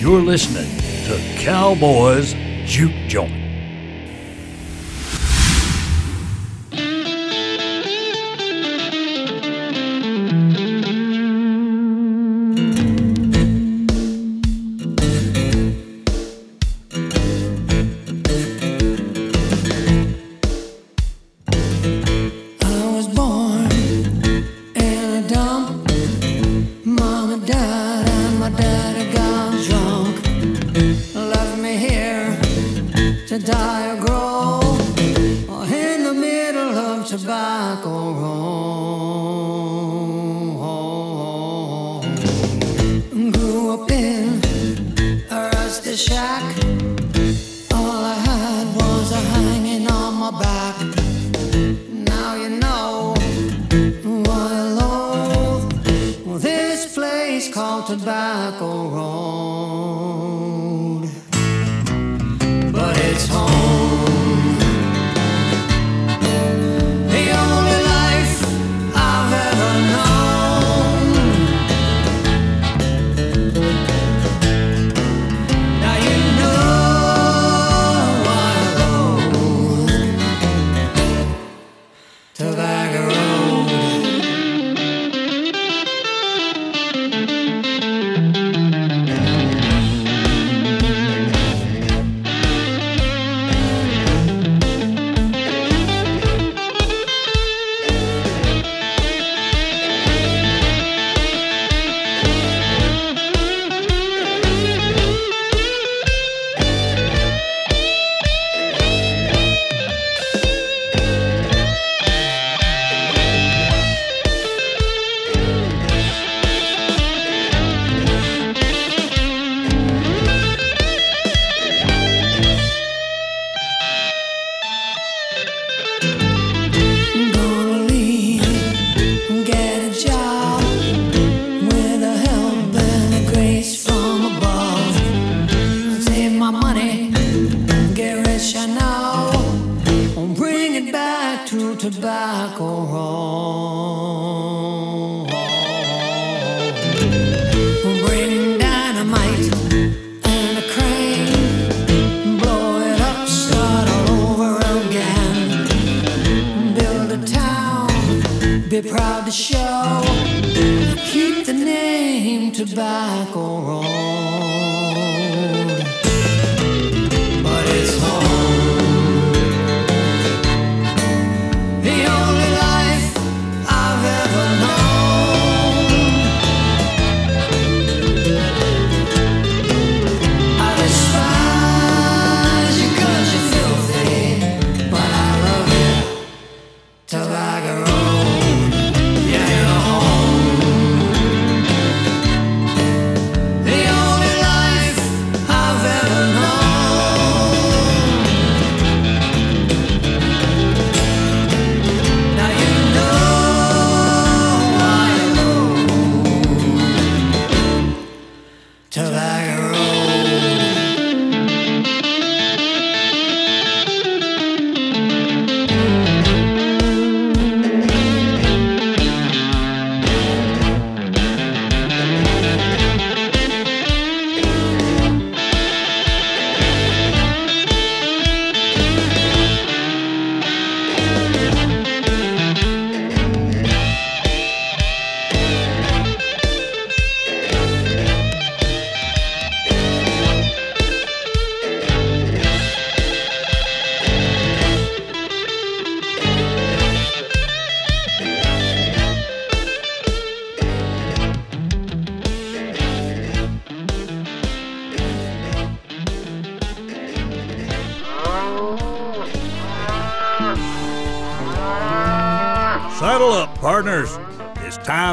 [0.00, 0.64] You're listening
[1.08, 2.32] to Cowboys
[2.64, 3.49] Juke Joint.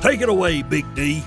[0.00, 1.24] Take it away, Big D.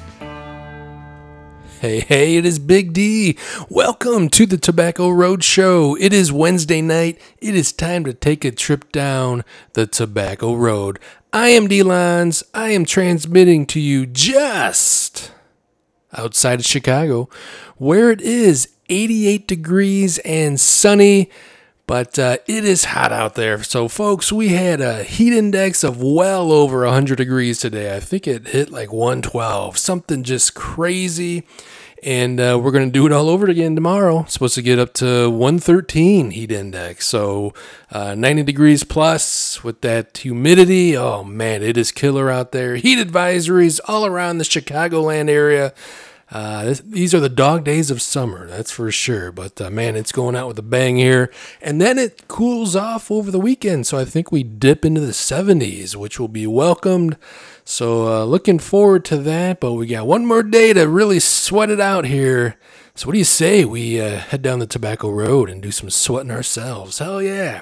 [1.81, 3.37] Hey, hey, it is Big D.
[3.69, 5.97] Welcome to the Tobacco Road Show.
[5.99, 7.19] It is Wednesday night.
[7.39, 9.43] It is time to take a trip down
[9.73, 10.99] the Tobacco Road.
[11.33, 12.43] I am D Lines.
[12.53, 15.33] I am transmitting to you just
[16.13, 17.29] outside of Chicago,
[17.75, 21.29] where it is 88 degrees and sunny.
[21.87, 23.61] But uh, it is hot out there.
[23.61, 27.95] So, folks, we had a heat index of well over 100 degrees today.
[27.95, 31.43] I think it hit like 112, something just crazy.
[32.01, 34.25] And uh, we're going to do it all over again tomorrow.
[34.27, 37.07] Supposed to get up to 113 heat index.
[37.07, 37.53] So,
[37.91, 40.97] uh, 90 degrees plus with that humidity.
[40.97, 42.75] Oh, man, it is killer out there.
[42.75, 45.73] Heat advisories all around the Chicagoland area.
[46.35, 49.31] Uh, this, these are the dog days of summer, that's for sure.
[49.31, 51.31] But uh, man, it's going out with a bang here.
[51.61, 53.87] And then it cools off over the weekend.
[53.87, 57.15] So I think we dip into the 70s, which will be welcomed.
[57.63, 59.61] So uh, looking forward to that.
[59.61, 62.57] But we got one more day to really sweat it out here.
[62.95, 65.89] So what do you say we uh, head down the Tobacco Road and do some
[65.89, 66.99] sweating ourselves?
[66.99, 67.61] Hell yeah!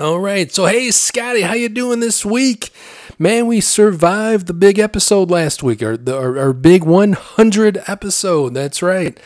[0.00, 0.50] All right.
[0.50, 2.70] So hey, Scotty, how you doing this week?
[3.18, 8.52] Man, we survived the big episode last week, our, the, our, our big 100 episode.
[8.52, 9.18] That's right.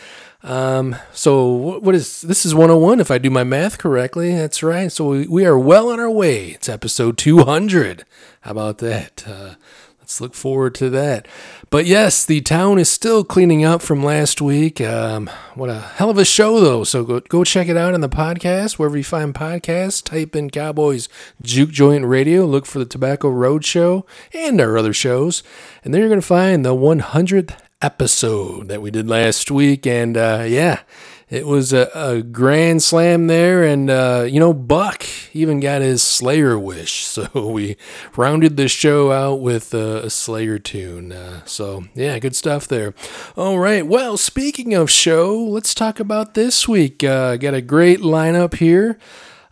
[0.45, 4.33] Um, so what, what is this is 101 if I do my math correctly.
[4.33, 4.93] That's right.
[4.93, 6.51] So we, we are well on our way.
[6.51, 8.05] It's episode 200.
[8.43, 9.25] How about that?
[9.27, 9.55] Uh,
[9.99, 11.27] let's look forward to that.
[11.71, 14.81] But yes, the town is still cleaning up from last week.
[14.81, 16.83] Um, what a hell of a show, though.
[16.83, 20.03] So go, go check it out on the podcast, wherever you find podcasts.
[20.03, 21.09] Type in Cowboys
[21.41, 22.45] Juke Joint Radio.
[22.45, 25.45] Look for the Tobacco Road Show and our other shows.
[25.85, 29.87] And then you're going to find the 100th episode that we did last week.
[29.87, 30.81] And uh, yeah,
[31.31, 36.03] it was a, a grand slam there, and uh, you know Buck even got his
[36.03, 37.77] Slayer wish, so we
[38.17, 41.13] rounded the show out with uh, a Slayer tune.
[41.13, 42.95] Uh, so yeah, good stuff there.
[43.37, 47.05] All right, well, speaking of show, let's talk about this week.
[47.05, 48.99] Uh, got a great lineup here.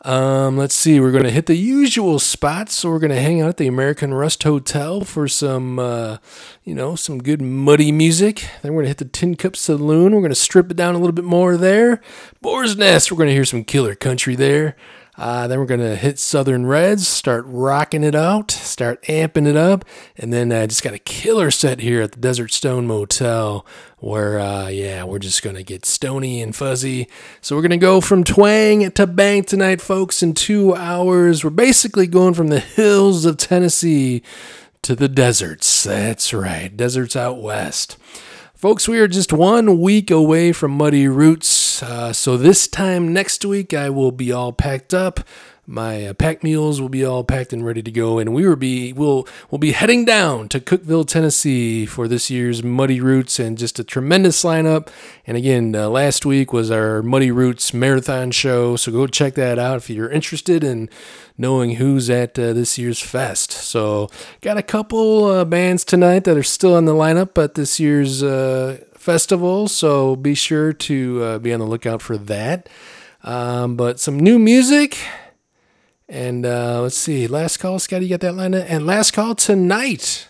[0.03, 2.75] Um, let's see, we're going to hit the usual spots.
[2.75, 6.19] So we're going to hang out at the American Rust Hotel for some, uh,
[6.63, 8.49] you know, some good muddy music.
[8.63, 10.15] Then we're going to hit the Tin Cup Saloon.
[10.15, 12.01] We're going to strip it down a little bit more there.
[12.41, 14.77] Boar's Nest, we're going to hear some killer country there.
[15.19, 19.57] Uh, then we're going to hit Southern Reds, start rocking it out, start amping it
[19.57, 19.85] up.
[20.17, 23.67] And then I uh, just got a killer set here at the Desert Stone Motel
[23.99, 27.09] where, uh, yeah, we're just going to get stony and fuzzy.
[27.41, 31.43] So we're going to go from twang to bang tonight, folks, in two hours.
[31.43, 34.23] We're basically going from the hills of Tennessee
[34.83, 35.83] to the deserts.
[35.83, 37.97] That's right, deserts out west.
[38.55, 41.58] Folks, we are just one week away from Muddy Roots.
[41.83, 45.21] Uh, so this time next week, I will be all packed up.
[45.71, 48.57] My uh, pack mules will be all packed and ready to go, and we will
[48.57, 53.59] be we'll we'll be heading down to Cookeville, Tennessee, for this year's Muddy Roots, and
[53.59, 54.89] just a tremendous lineup.
[55.27, 59.59] And again, uh, last week was our Muddy Roots marathon show, so go check that
[59.59, 60.89] out if you're interested in
[61.37, 63.53] knowing who's at uh, this year's fest.
[63.53, 64.09] So,
[64.41, 68.23] got a couple uh, bands tonight that are still on the lineup at this year's
[68.23, 72.69] uh, festival, so be sure to uh, be on the lookout for that.
[73.23, 74.99] Um, but some new music.
[76.09, 78.55] And uh, let's see, last call, Scotty, you got that line?
[78.55, 80.29] And last call tonight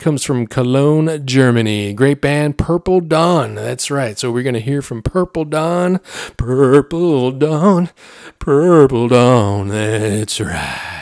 [0.00, 1.92] comes from Cologne, Germany.
[1.92, 3.54] Great band, Purple Dawn.
[3.54, 4.18] That's right.
[4.18, 6.00] So we're going to hear from Purple Dawn.
[6.36, 7.90] Purple Dawn.
[8.38, 9.68] Purple Dawn.
[9.68, 10.99] That's right.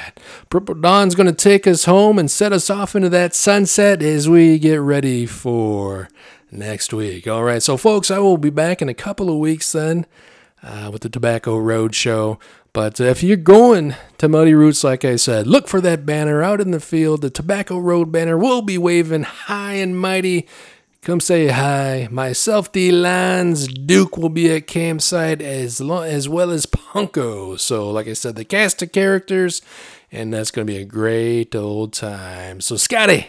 [0.51, 4.29] Purple Dawn's going to take us home and set us off into that sunset as
[4.29, 6.09] we get ready for
[6.51, 7.29] next week.
[7.29, 7.63] All right.
[7.63, 10.07] So, folks, I will be back in a couple of weeks then
[10.63, 12.39] uh, with the Tobacco Road Show.
[12.73, 16.61] But if you're going to Muddy Roots, like I said, look for that banner out
[16.61, 17.21] in the field.
[17.21, 20.47] The Tobacco Road banner will be waving high and mighty.
[21.03, 22.09] Come say hi.
[22.11, 27.59] Myself, D Lines, Duke will be at campsite as long, as well as Punko.
[27.59, 29.63] So, like I said, the cast of characters,
[30.11, 32.61] and that's going to be a great old time.
[32.61, 33.29] So, Scotty,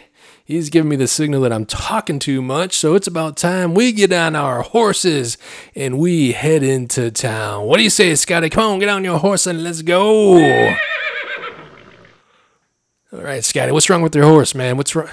[0.50, 3.92] He's giving me the signal that I'm talking too much, so it's about time we
[3.92, 5.38] get on our horses
[5.76, 7.66] and we head into town.
[7.66, 8.48] What do you say, Scotty?
[8.50, 10.34] Come on, get on your horse and let's go.
[13.12, 14.76] All right, Scotty, what's wrong with your horse, man?
[14.76, 15.08] What's wrong?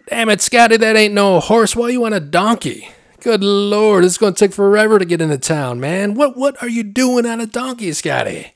[0.08, 1.74] Damn it, Scotty, that ain't no horse.
[1.74, 2.90] Why you on a donkey?
[3.20, 6.14] Good lord, it's to take forever to get into town, man.
[6.14, 8.52] What what are you doing on a donkey, Scotty?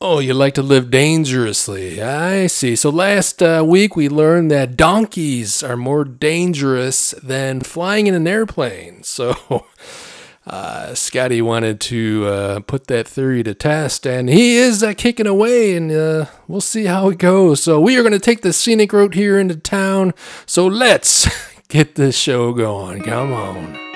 [0.00, 2.02] Oh, you like to live dangerously.
[2.02, 2.74] I see.
[2.74, 8.26] So last uh, week we learned that donkeys are more dangerous than flying in an
[8.26, 9.04] airplane.
[9.04, 9.34] So
[10.46, 15.26] uh, Scotty wanted to uh, put that theory to test, and he is uh, kicking
[15.26, 17.62] away, and uh, we'll see how it goes.
[17.62, 20.14] So we are going to take the scenic route here into town.
[20.46, 21.28] So let's
[21.68, 23.02] get this show going.
[23.02, 23.89] Come on.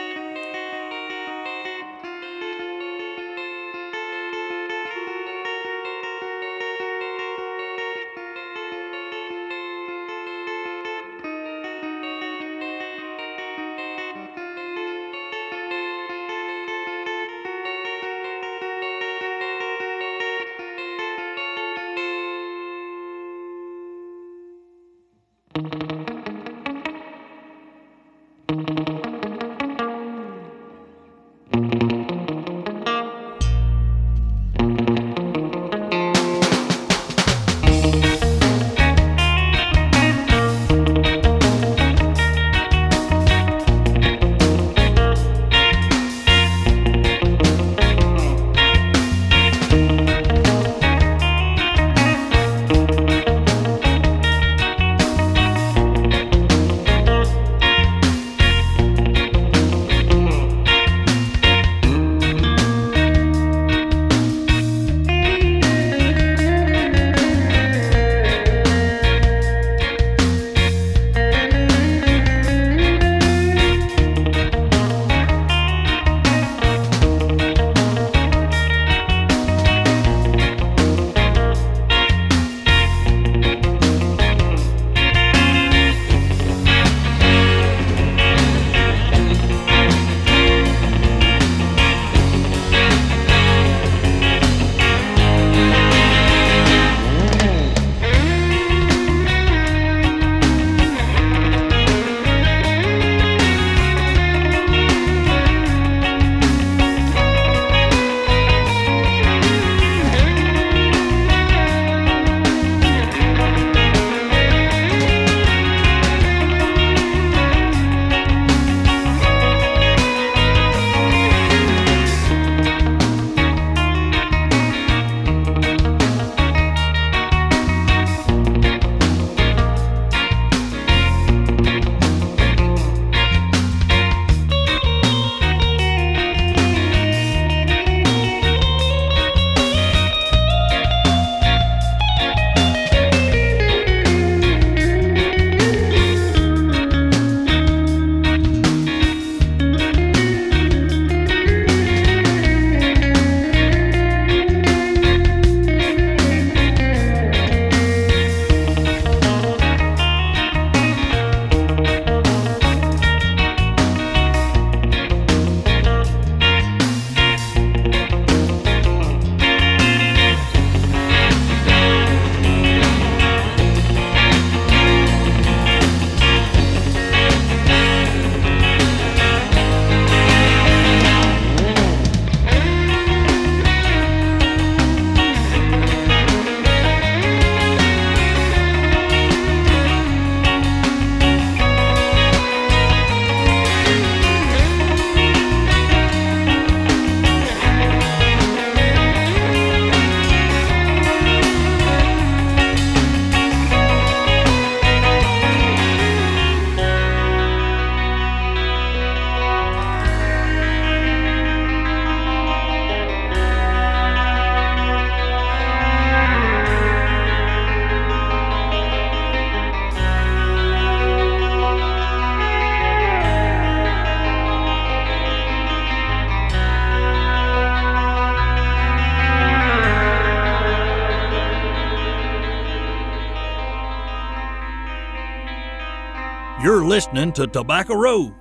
[237.15, 238.35] Listening to Tobacco Road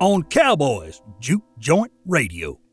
[0.00, 2.63] on Cowboys Juke Joint Radio.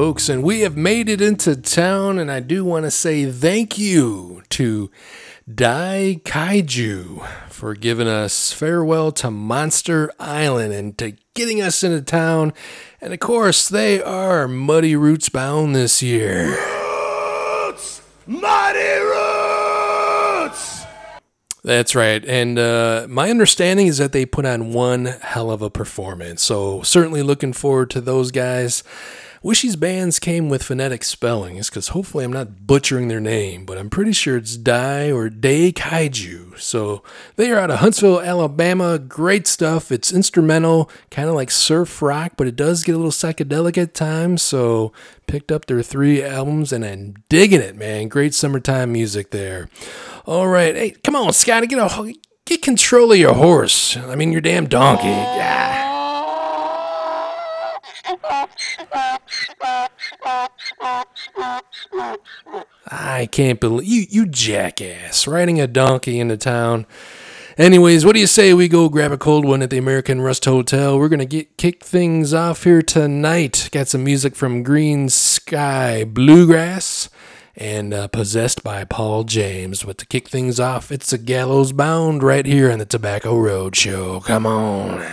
[0.00, 3.76] Folks, and we have made it into town, and I do want to say thank
[3.76, 4.90] you to
[5.54, 12.54] Dai Kaiju for giving us farewell to Monster Island and to getting us into town.
[13.02, 16.46] And of course, they are Muddy Roots bound this year.
[16.46, 18.00] Roots!
[18.26, 20.86] Mighty Roots!
[21.62, 22.24] That's right.
[22.24, 26.42] And uh, my understanding is that they put on one hell of a performance.
[26.42, 28.82] So, certainly looking forward to those guys.
[29.42, 33.78] Wish these bands came with phonetic spellings because hopefully I'm not butchering their name, but
[33.78, 36.60] I'm pretty sure it's Dai or Day Kaiju.
[36.60, 37.02] So
[37.36, 38.98] they are out of Huntsville, Alabama.
[38.98, 39.90] Great stuff.
[39.90, 43.94] It's instrumental, kind of like surf rock, but it does get a little psychedelic at
[43.94, 44.42] times.
[44.42, 44.92] So
[45.26, 48.08] picked up their three albums and I'm digging it, man.
[48.08, 49.70] Great summertime music there.
[50.26, 53.96] All right, hey, come on, Scotty, get a get control of your horse.
[53.96, 55.06] I mean, your damn donkey.
[55.06, 55.86] Yeah.
[62.88, 66.86] I can't believe you, you jackass, riding a donkey into town.
[67.58, 70.44] Anyways, what do you say we go grab a cold one at the American Rust
[70.44, 70.98] Hotel?
[70.98, 73.68] We're gonna get kick things off here tonight.
[73.72, 77.10] Got some music from Greensky Bluegrass
[77.56, 79.82] and uh, Possessed by Paul James.
[79.82, 83.76] But to kick things off, it's a gallows bound right here on the Tobacco Road
[83.76, 84.20] Show.
[84.20, 85.06] Come on.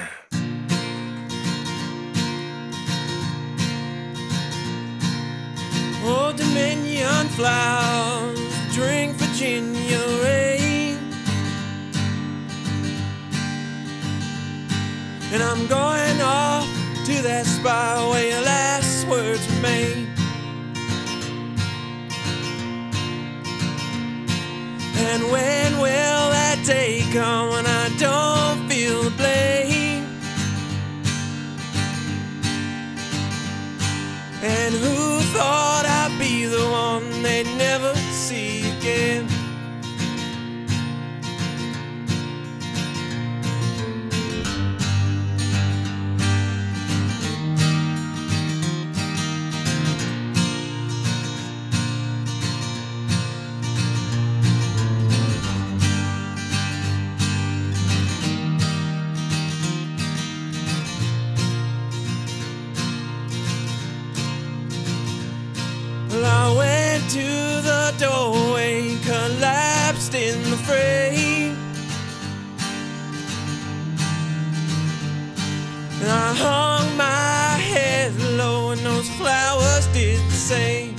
[7.17, 10.99] Dominion flowers, drink Virginia rain.
[15.31, 16.67] And I'm going off
[17.05, 20.07] to that spot where your last words were made.
[24.97, 30.05] And when will that day come when I don't feel the blame?
[34.43, 35.66] And who thought
[37.43, 37.96] never
[67.97, 71.57] doorway, collapsed in the frame.
[75.99, 80.95] And I hung my head low, and those flowers did the same.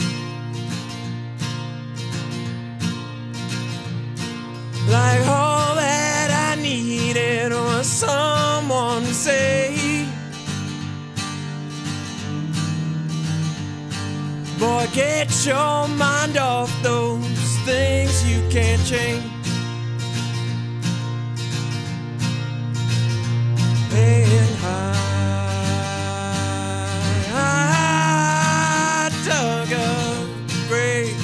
[4.88, 9.67] Like all that I needed was someone to say.
[14.86, 19.24] Get your mind off those things you can't change.
[24.64, 24.94] I,
[27.32, 29.88] I dug a
[30.68, 31.16] grave,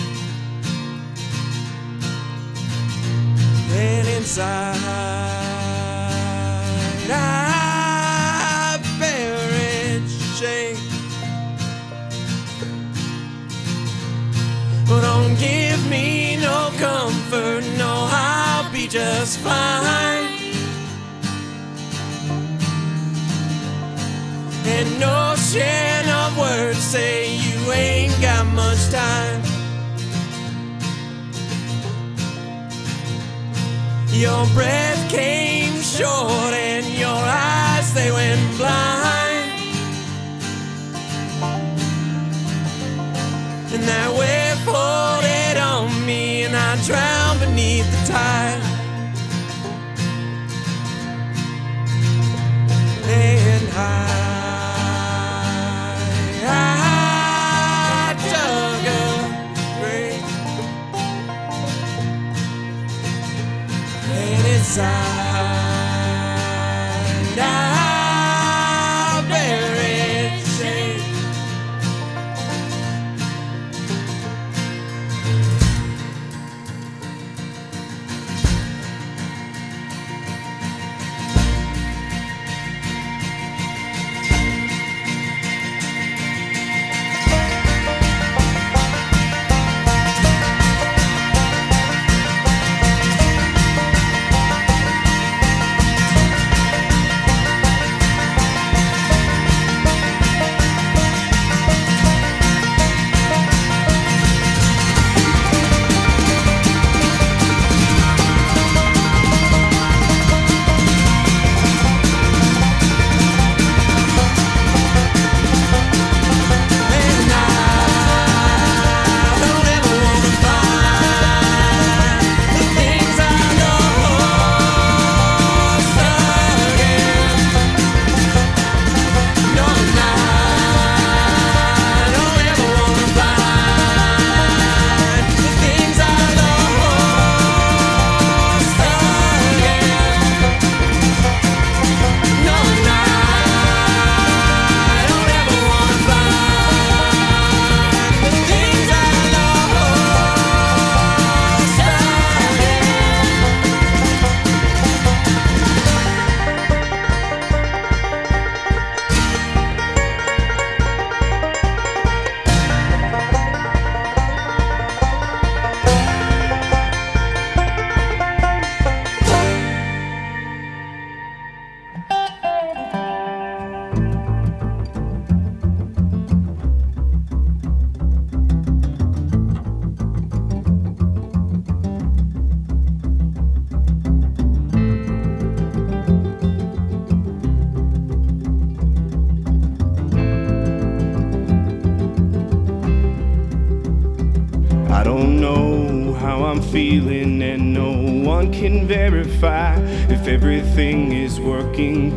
[3.72, 4.83] and inside
[16.44, 20.28] no comfort, no, I'll be just fine.
[24.74, 29.40] And no sharing of words say you ain't got much time.
[34.12, 39.50] Your breath came short and your eyes they went blind.
[43.74, 44.14] And that
[44.64, 44.93] floated on
[46.86, 48.60] drown beneath the tide.
[53.06, 53.78] And I,
[56.46, 59.04] I dug a
[59.80, 60.24] grave,
[64.10, 64.82] and it's I,
[67.40, 67.83] I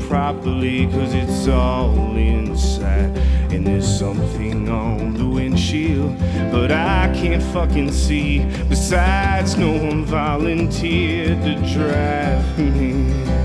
[0.07, 3.15] properly, cause it's all inside.
[3.51, 6.17] And there's something on the windshield,
[6.51, 8.39] but I can't fucking see.
[8.69, 13.36] Besides, no one volunteered to drive me.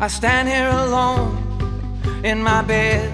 [0.00, 1.36] I stand here alone
[2.22, 3.10] in my bed,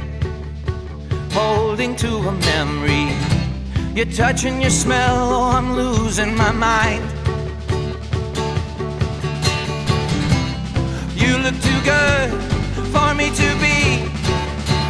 [1.32, 3.08] holding to a memory.
[3.94, 7.02] Your touch and your smell, oh, I'm losing my mind.
[11.16, 12.30] You look too good
[12.92, 14.04] for me to be,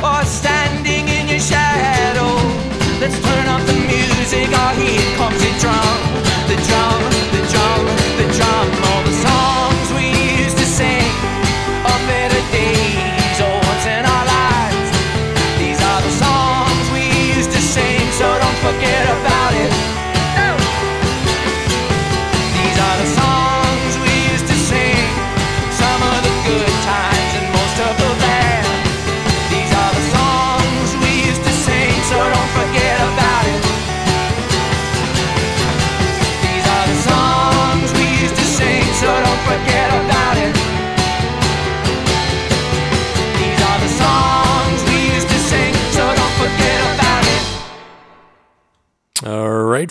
[0.02, 2.34] or standing in your shadow.
[2.98, 5.98] Let's turn up the music, oh, here comes the drum,
[6.50, 7.00] the drum,
[7.34, 7.82] the drum,
[8.18, 8.66] the drum.
[8.82, 8.93] All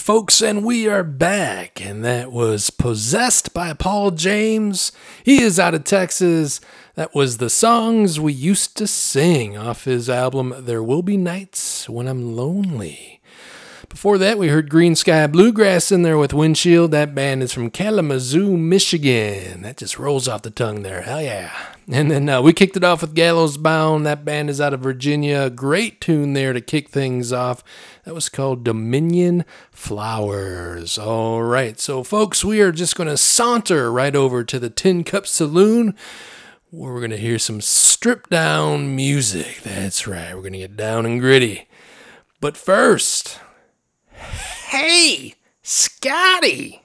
[0.03, 1.79] folks, and we are back.
[1.79, 4.91] And that was Possessed by Paul James.
[5.23, 6.59] He is out of Texas.
[6.95, 11.87] That was the songs we used to sing off his album There Will Be Nights
[11.87, 13.21] When I'm Lonely.
[13.87, 16.91] Before that, we heard Greensky Bluegrass in there with Windshield.
[16.91, 19.61] That band is from Kalamazoo, Michigan.
[19.61, 21.03] That just rolls off the tongue there.
[21.03, 21.53] Hell yeah.
[21.89, 24.05] And then uh, we kicked it off with Gallows Bound.
[24.05, 25.49] That band is out of Virginia.
[25.49, 27.63] Great tune there to kick things off.
[28.03, 30.97] That was called Dominion Flowers.
[30.97, 31.79] All right.
[31.79, 35.95] So, folks, we are just going to saunter right over to the Tin Cup Saloon
[36.69, 39.61] where we're going to hear some stripped down music.
[39.61, 40.33] That's right.
[40.33, 41.67] We're going to get down and gritty.
[42.41, 43.39] But first,
[44.09, 46.81] hey, Scotty,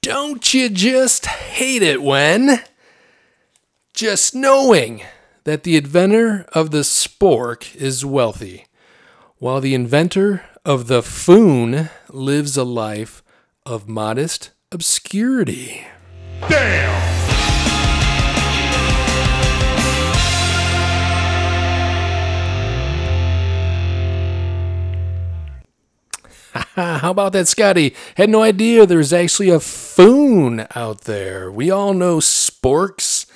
[0.00, 2.62] don't you just hate it when
[3.92, 5.02] just knowing
[5.44, 8.67] that the inventor of the spork is wealthy,
[9.38, 13.22] while the inventor of the foon lives a life
[13.64, 15.86] of modest obscurity?
[16.48, 17.18] Damn!
[26.74, 27.94] How about that, Scotty?
[28.16, 31.50] Had no idea there's actually a foon out there.
[31.50, 33.26] We all know sporks.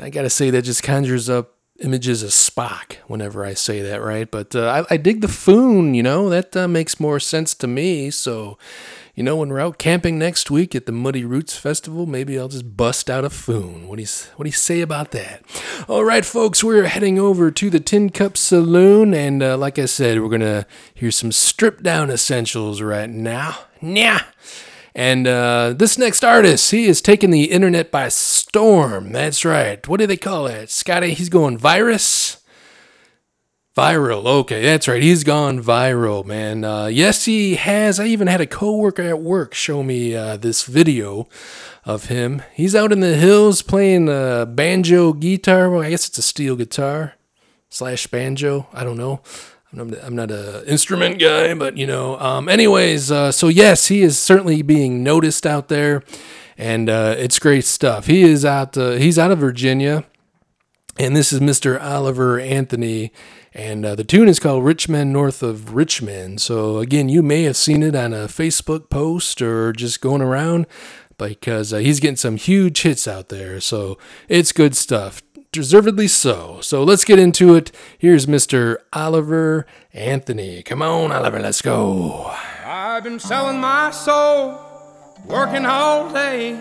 [0.00, 4.30] I gotta say, that just conjures up images of Spock whenever I say that, right?
[4.30, 7.66] But uh, I, I dig the foon, you know, that uh, makes more sense to
[7.66, 8.10] me.
[8.10, 8.58] So,
[9.14, 12.48] you know, when we're out camping next week at the Muddy Roots Festival, maybe I'll
[12.48, 13.86] just bust out a foon.
[13.86, 15.42] What do you, what do you say about that?
[15.86, 19.84] All right, folks, we're heading over to the Tin Cup Saloon, and uh, like I
[19.84, 23.58] said, we're gonna hear some stripped down essentials right now.
[23.82, 24.20] Nah.
[24.94, 29.12] And uh, this next artist, he is taking the internet by storm.
[29.12, 29.86] That's right.
[29.88, 30.70] What do they call it?
[30.70, 32.38] Scotty, he's going virus.
[33.74, 34.26] Viral.
[34.26, 35.02] Okay, that's right.
[35.02, 36.62] He's gone viral, man.
[36.62, 37.98] Uh, yes, he has.
[37.98, 41.26] I even had a coworker at work show me uh, this video
[41.86, 42.42] of him.
[42.52, 45.70] He's out in the hills playing uh, banjo guitar.
[45.70, 47.14] Well, I guess it's a steel guitar
[47.70, 48.66] slash banjo.
[48.74, 49.22] I don't know.
[49.78, 52.18] I'm not, I'm a instrument guy, but you know.
[52.18, 56.02] Um, anyways, uh, so yes, he is certainly being noticed out there,
[56.58, 58.06] and uh, it's great stuff.
[58.06, 58.76] He is out.
[58.76, 60.04] Uh, he's out of Virginia,
[60.98, 61.82] and this is Mr.
[61.82, 63.12] Oliver Anthony,
[63.54, 67.44] and uh, the tune is called "Rich Men North of Richmond." So again, you may
[67.44, 70.66] have seen it on a Facebook post or just going around
[71.16, 73.58] because uh, he's getting some huge hits out there.
[73.58, 73.96] So
[74.28, 75.22] it's good stuff
[75.52, 76.58] deservedly so.
[76.62, 77.70] So let's get into it.
[77.98, 78.78] Here's Mr.
[78.92, 80.62] Oliver Anthony.
[80.62, 82.34] Come on, Oliver, let's go.
[82.64, 84.58] I've been selling my soul,
[85.26, 86.58] working all day,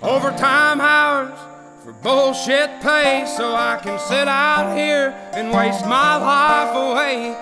[0.00, 1.38] overtime hours
[1.84, 7.36] for bullshit pay, so I can sit out here and waste my life away.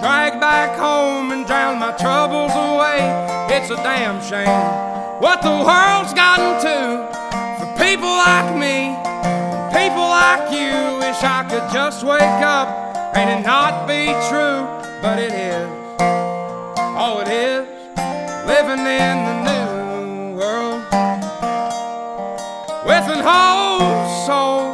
[0.00, 2.98] Drag back home and drown my troubles away.
[3.54, 7.06] It's a damn shame what the world's gotten to
[7.58, 9.03] for people like me.
[9.84, 12.68] People like you wish I could just wake up
[13.14, 14.64] and it not be true,
[15.02, 15.68] but it is.
[16.96, 17.68] Oh, it is
[18.48, 20.80] living in the new world
[22.88, 24.72] with an whole soul.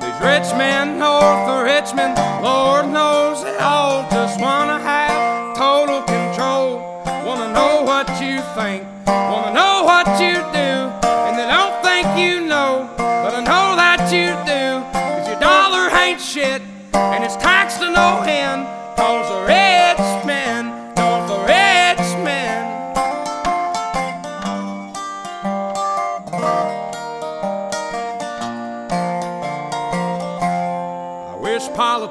[0.00, 3.19] These rich men oh, north of Richmond, Lord knows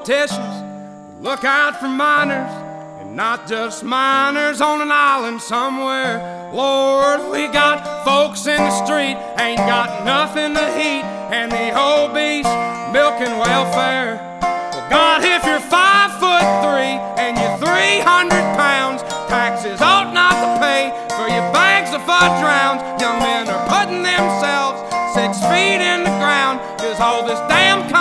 [0.09, 2.51] politicians look out for miners
[2.99, 6.49] and not just miners on an island somewhere.
[6.51, 12.49] Lord, we got folks in the street, ain't got nothing to eat, and the obese
[12.91, 14.17] milking welfare.
[14.41, 20.59] Well, God, if you're five foot three and you're 300 pounds, taxes ought not to
[20.59, 22.81] pay for your bags of fudge rounds.
[22.99, 23.58] Young men are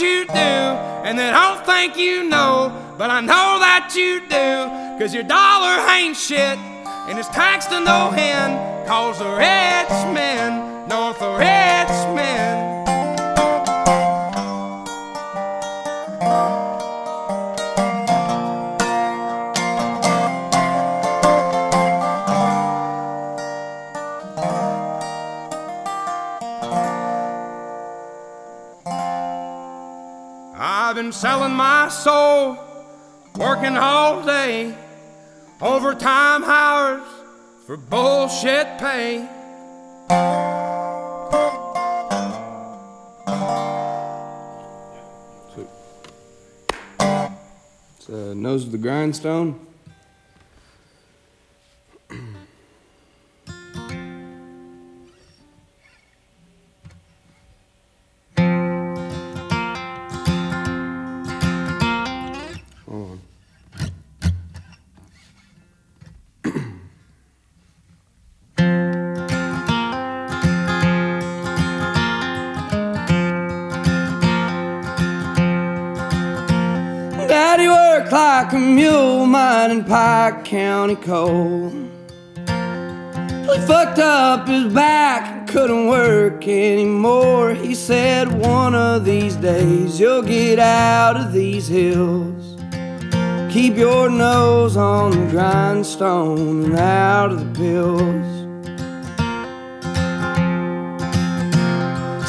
[0.00, 4.98] You do, and they don't think you know, but I know that you do.
[4.98, 6.56] Cause your dollar ain't shit,
[7.08, 8.86] and it's taxed to no end.
[8.86, 12.67] Cause the rich men, north of Richmond.
[31.12, 32.56] Selling my soul,
[33.36, 34.74] working all day,
[35.60, 37.02] overtime hours
[37.66, 39.28] for bullshit pay.
[47.96, 49.67] It's uh, Nose of the Grindstone.
[79.68, 81.68] Mining Pike County coal.
[82.46, 87.54] He fucked up his back couldn't work anymore.
[87.54, 92.56] He said, One of these days you'll get out of these hills.
[93.52, 98.38] Keep your nose on the grindstone and out of the pills.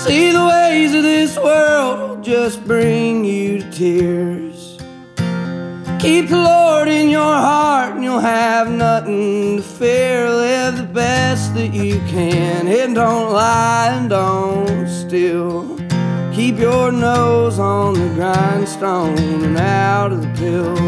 [0.03, 4.48] See the ways of this world just bring you to tears.
[5.99, 10.29] Keep the Lord in your heart and you'll have nothing to fear.
[10.29, 12.69] Live the best that you can.
[12.69, 15.77] And don't lie and don't steal.
[16.33, 20.79] Keep your nose on the grindstone and out of the pills.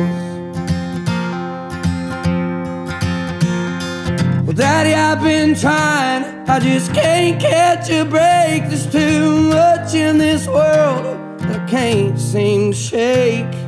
[4.46, 6.24] Well, Daddy, I've been trying.
[6.48, 8.70] I just can't catch a break.
[8.70, 11.06] There's too much in this world
[11.42, 13.61] I can't seem to shake.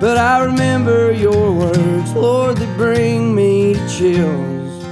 [0.00, 4.84] But I remember your words, Lord, that bring me to chills.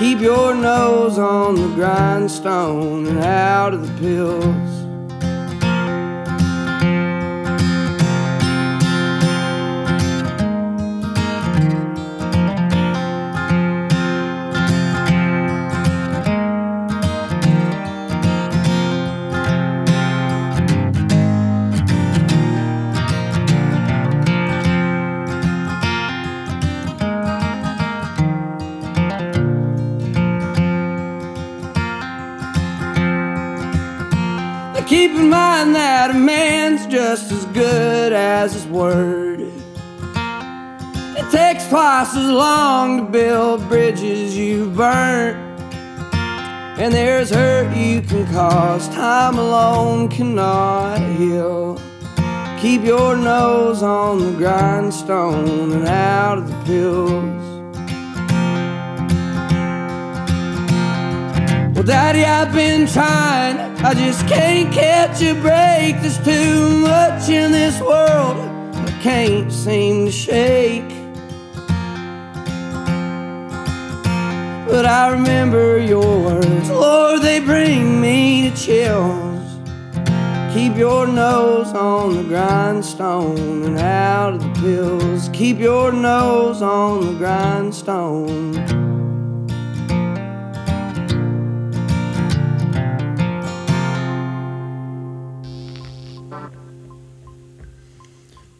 [0.00, 4.77] Keep your nose on the grindstone and out of the pills.
[34.98, 39.38] Keep in mind that a man's just as good as his word.
[39.40, 45.36] It takes twice as long to build bridges you've burnt.
[46.80, 51.80] And there's hurt you can cause, time alone cannot heal.
[52.60, 57.37] Keep your nose on the grindstone and out of the pills.
[61.88, 63.56] Daddy, I've been trying.
[63.82, 65.98] I just can't catch a break.
[66.02, 68.36] There's too much in this world
[68.76, 70.86] I can't seem to shake.
[74.68, 79.56] But I remember your words, Lord, they bring me to chills.
[80.52, 85.30] Keep your nose on the grindstone and out of the pills.
[85.32, 88.87] Keep your nose on the grindstone.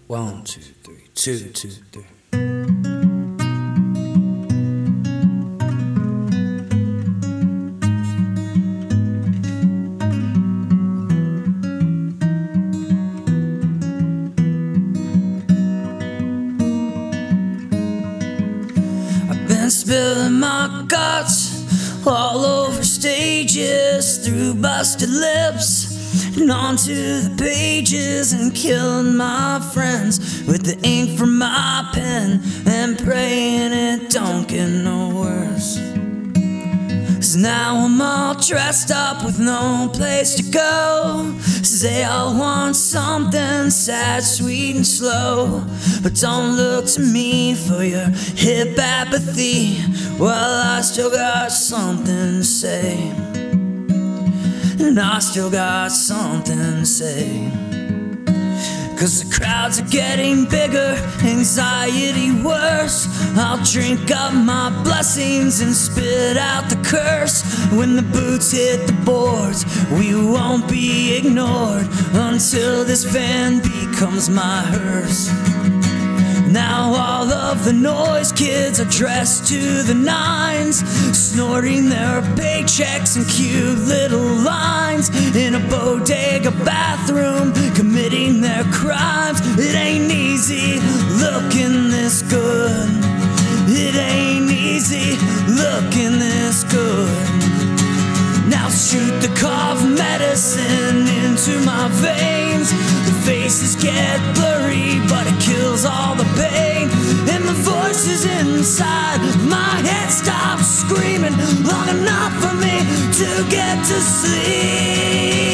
[0.09, 2.04] One, two, three, two, two, three.
[19.70, 25.78] Spilling my guts all over stages, through busted lips,
[26.43, 33.72] onto the pages, and killing my friends with the ink from my pen, and praying
[33.72, 35.78] it don't get no worse.
[37.16, 41.34] Cause now I'm all dressed up with no place to go.
[41.59, 45.64] Cause they all want something sad, sweet, and slow.
[46.03, 49.78] But don't look to me for your hip apathy.
[50.18, 53.28] Well, I still got something to say.
[54.81, 57.51] And I still got something to say.
[58.99, 63.07] Cause the crowds are getting bigger, anxiety worse.
[63.37, 67.43] I'll drink up my blessings and spit out the curse.
[67.70, 74.62] When the boots hit the boards, we won't be ignored until this van becomes my
[74.62, 75.29] hearse.
[76.51, 80.78] Now all of the noise kids are dressed to the nines,
[81.16, 89.40] snorting their paychecks in cute little lines in a bodega bathroom, committing their crimes.
[89.59, 90.80] It ain't easy
[91.20, 92.88] looking this good.
[93.68, 95.16] It ain't easy
[95.53, 97.09] looking this good.
[98.49, 102.72] Now shoot the cough medicine into my veins.
[103.49, 106.90] Faces get blurry, but it kills all the pain.
[107.32, 111.32] And the voices inside my head stop screaming
[111.64, 112.84] long enough for me
[113.16, 115.49] to get to sleep.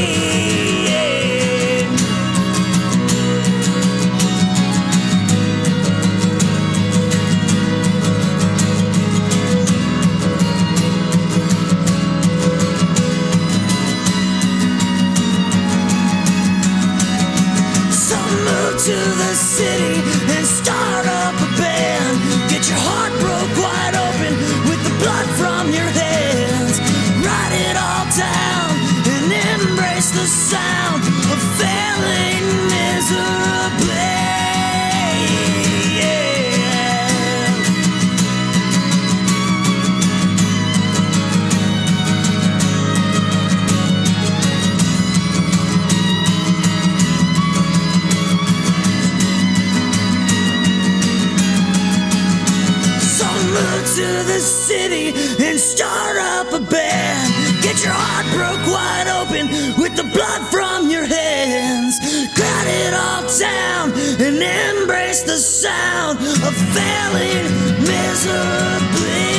[66.47, 67.45] Of failing
[67.80, 69.34] miserably.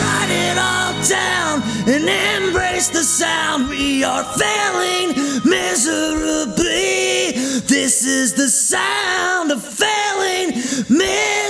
[0.00, 3.68] Write it all down and embrace the sound.
[3.68, 5.08] We are failing
[5.44, 7.32] miserably.
[7.66, 10.54] This is the sound of failing
[10.88, 11.47] miserably.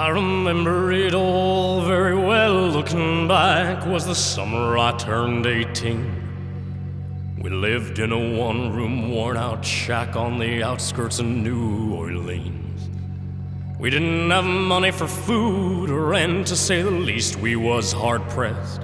[0.00, 2.68] I remember it all very well.
[2.68, 7.36] Looking back, was the summer I turned 18.
[7.38, 12.88] We lived in a one room, worn out shack on the outskirts of New Orleans.
[13.78, 18.26] We didn't have money for food or rent, to say the least, we was hard
[18.30, 18.80] pressed.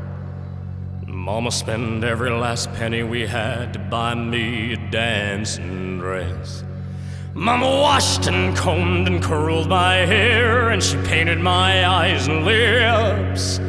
[1.07, 6.66] Mama spent every last penny we had to buy me a dancing dress.
[7.37, 13.61] Mama washed and combed and curled my hair, and she painted my eyes and lips.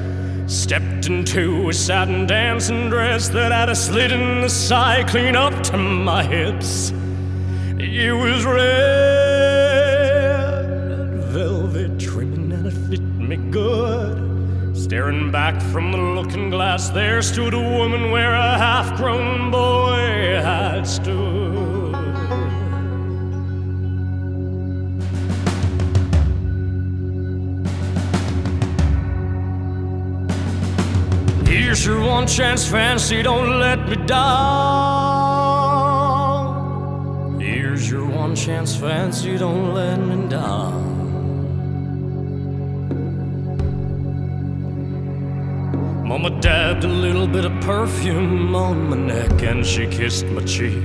[0.47, 5.63] Stepped into a satin dancing dress that had a slit in the side clean up
[5.63, 6.93] to my hips.
[7.78, 9.28] It was red
[11.34, 14.78] velvet trimming and it fit me good.
[14.78, 20.39] Staring back from the looking glass, there stood a woman where a half grown boy
[20.41, 21.47] had stood.
[31.48, 34.58] Here's your one chance, fancy, don't let me down.
[37.39, 40.98] Here's your one chance, fancy, don't let me down.
[46.06, 50.84] Mama dabbed a little bit of perfume on my neck and she kissed my cheek.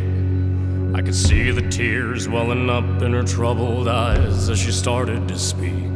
[0.95, 5.37] I could see the tears welling up in her troubled eyes as she started to
[5.37, 5.92] speak.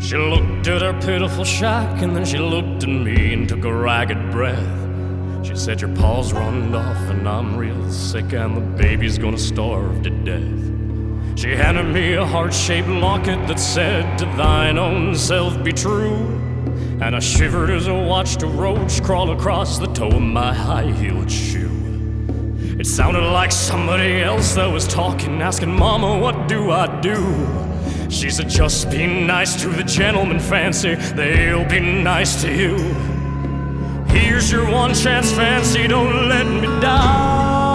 [0.00, 3.72] She looked at her pitiful shack and then she looked at me and took a
[3.72, 5.46] ragged breath.
[5.46, 10.02] She said, Your paws run off and I'm real sick and the baby's gonna starve
[10.04, 11.38] to death.
[11.38, 16.16] She handed me a heart shaped locket that said, To thine own self be true.
[17.02, 20.90] And I shivered as I watched a roach crawl across the toe of my high
[20.92, 21.70] heeled shoe.
[22.78, 27.69] It sounded like somebody else that was talking, asking, Mama, what do I do?
[28.10, 32.76] She said, just be nice to the gentlemen, fancy, they'll be nice to you.
[34.08, 37.70] Here's your one chance, fancy, don't let me down.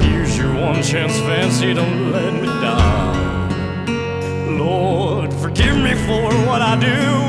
[0.00, 4.58] Here's your one chance, fancy, don't let me down.
[4.58, 7.28] Lord, forgive me for what I do.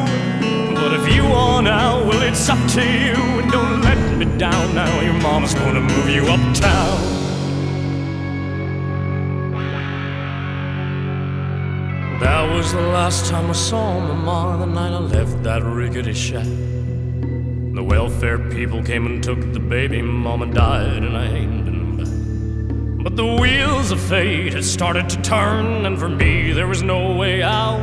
[0.73, 3.13] But if you want out, well, it's up to you.
[3.39, 5.01] And don't let me down now.
[5.01, 7.18] Your mama's gonna move you uptown.
[12.19, 16.13] That was the last time I saw my mom the night I left that rickety
[16.13, 16.43] shack.
[16.43, 23.03] The welfare people came and took the baby, mama died, and I ain't been back.
[23.05, 27.15] But the wheels of fate had started to turn, and for me there was no
[27.15, 27.79] way out.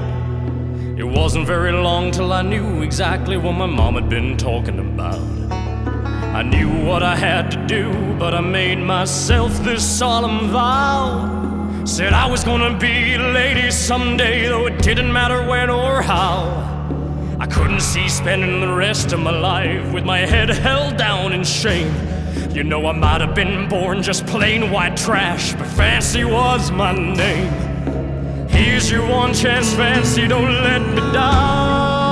[0.98, 5.18] It wasn't very long till I knew exactly what my mom had been talking about.
[5.50, 11.55] I knew what I had to do, but I made myself this solemn vow.
[11.86, 16.64] Said I was gonna be a lady someday, though it didn't matter when or how.
[17.38, 21.44] I couldn't see spending the rest of my life with my head held down in
[21.44, 21.94] shame.
[22.50, 26.92] You know, I might have been born just plain white trash, but fancy was my
[26.92, 27.52] name.
[28.48, 32.02] Here's your one chance, fancy, don't let me down.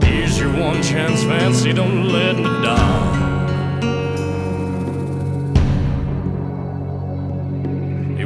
[0.00, 3.13] Here's your one chance, fancy, don't let me down.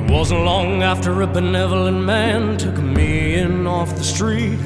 [0.09, 4.56] It wasn't long after a benevolent man took me in off the street.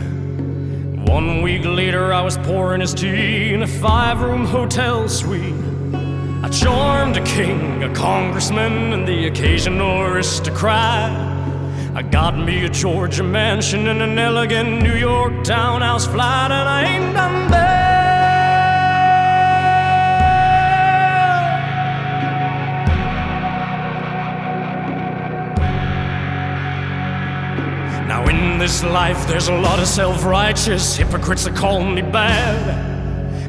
[1.09, 5.57] One week later, I was pouring his tea in a five room hotel suite.
[6.45, 11.11] I charmed a king, a congressman, and the occasional aristocrat.
[11.93, 16.85] I got me a Georgia mansion and an elegant New York townhouse flat, and I
[16.85, 17.62] ain't done bad.
[28.63, 32.69] This life, there's a lot of self righteous hypocrites that call me bad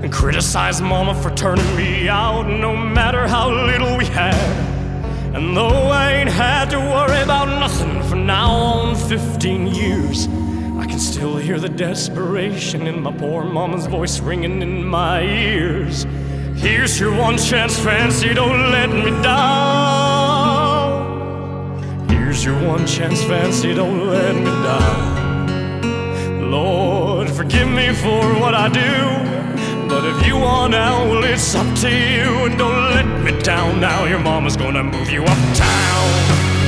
[0.03, 4.33] and criticize Mama for turning me out, no matter how little we had.
[5.35, 10.25] And though I ain't had to worry about nothing for now on 15 years,
[10.79, 16.07] I can still hear the desperation in my poor mama's voice ringing in my ears.
[16.55, 20.12] Here's your one chance, fancy, don't let me down.
[22.43, 26.51] Your one chance, fancy, don't let me down.
[26.51, 29.87] Lord, forgive me for what I do.
[29.87, 32.45] But if you want out, well, it's up to you.
[32.45, 34.03] And don't let me down now.
[34.03, 36.62] Your mama's gonna move you uptown.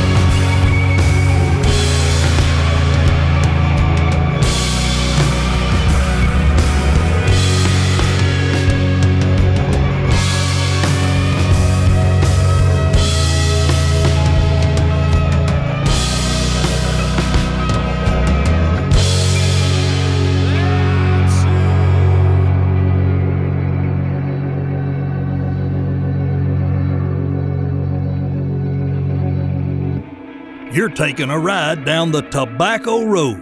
[30.76, 33.42] You're taking a ride down the Tobacco Road,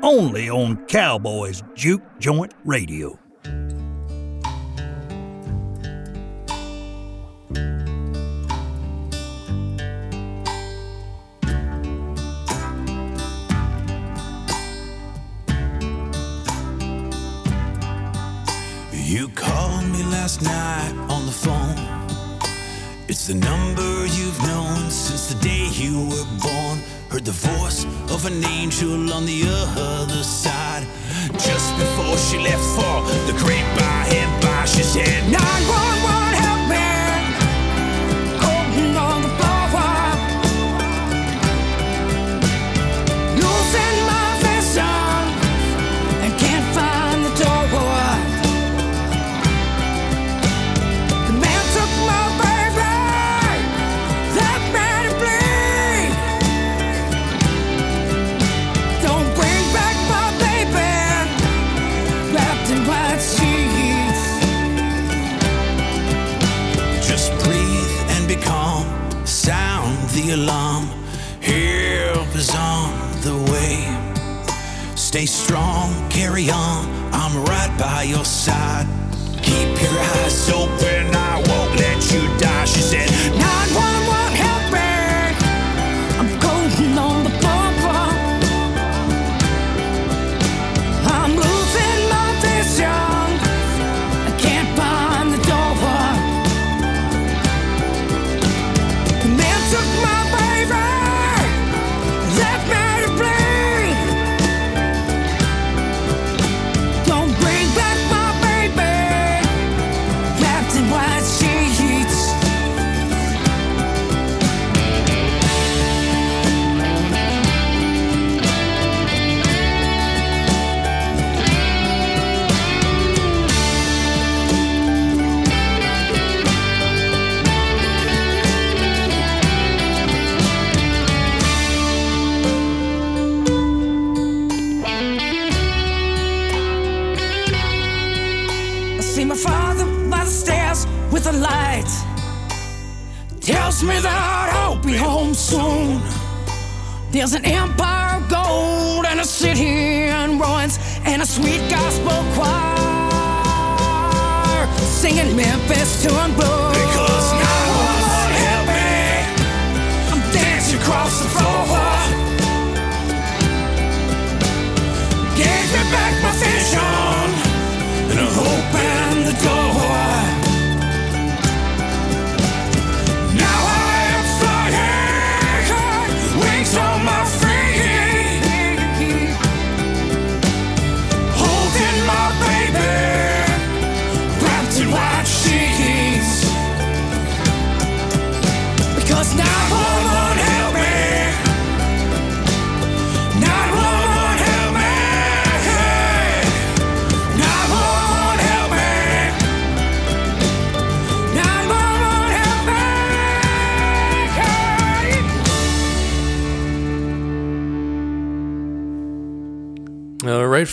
[0.00, 3.18] only on Cowboys Juke Joint Radio.
[18.92, 21.07] You called me last night.
[23.08, 26.78] It's the number you've known since the day you were born.
[27.08, 30.86] Heard the voice of an angel on the other side.
[31.32, 36.27] Just before she left for the great by and by, she said, 911,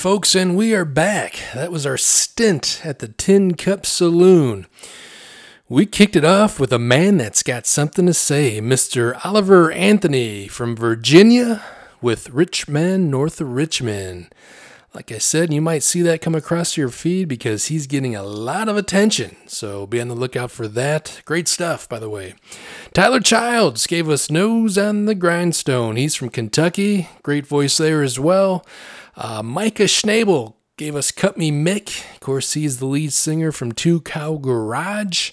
[0.06, 1.40] folks, and we are back.
[1.56, 4.68] That was our stint at the Tin Cup Saloon.
[5.68, 9.20] We kicked it off with a man that's got something to say, Mr.
[9.26, 11.64] Oliver Anthony from Virginia
[12.04, 14.32] with Rich Man North of Richmond.
[14.94, 18.22] Like I said, you might see that come across your feed because he's getting a
[18.22, 19.36] lot of attention.
[19.48, 21.22] So be on the lookout for that.
[21.26, 22.36] Great stuff, by the way.
[22.94, 25.96] Tyler Childers gave us Nose on the Grindstone.
[25.96, 27.10] He's from Kentucky.
[27.24, 28.64] Great voice there as well.
[29.16, 32.04] Uh, Micah Schnabel gave us Cut Me Mick.
[32.16, 35.32] Of course, he's the lead singer from Two Cow Garage.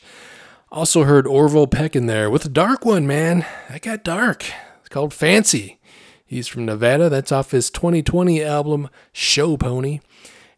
[0.70, 3.44] Also heard Orville Peck in there with a dark one, man.
[3.68, 4.44] That got dark.
[4.80, 5.78] It's called Fancy.
[6.24, 7.10] He's from Nevada.
[7.10, 10.00] That's off his 2020 album, Show Pony.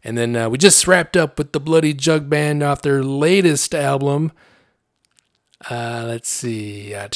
[0.03, 3.73] And then uh, we just wrapped up with the Bloody Jug Band off their latest
[3.73, 4.31] album.
[5.69, 6.93] Uh, let's see.
[6.93, 7.09] Uh,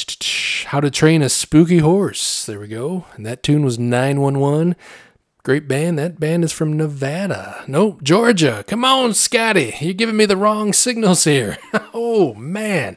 [0.66, 2.44] How to Train a Spooky Horse.
[2.44, 3.06] There we go.
[3.14, 4.74] And that tune was 911.
[5.50, 5.98] Great band.
[5.98, 7.64] That band is from Nevada.
[7.66, 8.64] Nope, Georgia.
[8.68, 9.74] Come on, Scotty.
[9.80, 11.58] You're giving me the wrong signals here.
[11.92, 12.96] oh, man.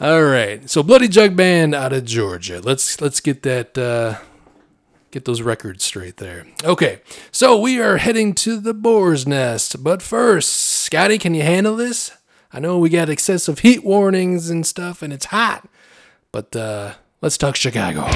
[0.00, 0.68] All right.
[0.68, 2.60] So Bloody Jug Band out of Georgia.
[2.60, 4.16] Let's let's get that uh,
[5.12, 6.48] get those records straight there.
[6.64, 7.00] Okay,
[7.30, 12.10] so we are heading to the boar's nest, but first, Scotty, can you handle this?
[12.52, 15.68] I know we got excessive heat warnings and stuff, and it's hot,
[16.32, 18.10] but uh, let's talk Chicago.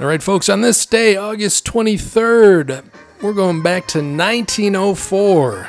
[0.00, 2.84] All right, folks, on this day, August 23rd,
[3.22, 5.68] we're going back to 1904.